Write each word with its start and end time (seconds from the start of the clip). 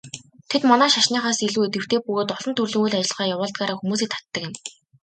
Тэд 0.49 0.63
манай 0.69 0.89
шашныхаас 0.93 1.39
илүү 1.47 1.63
идэвхтэй 1.67 1.99
бөгөөд 2.05 2.29
олон 2.37 2.53
төрлийн 2.55 2.83
үйл 2.83 2.97
ажиллагаа 2.99 3.31
явуулдгаараа 3.35 3.77
хүмүүсийг 3.79 4.09
татдаг 4.11 4.41
юм. 4.47 4.53